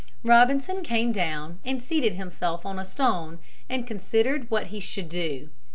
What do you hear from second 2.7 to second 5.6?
a stone and considered what he should do.